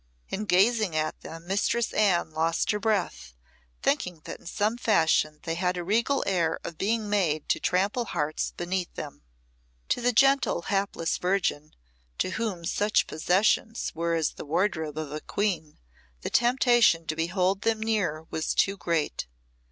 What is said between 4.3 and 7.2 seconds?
in some fashion they had a regal air of being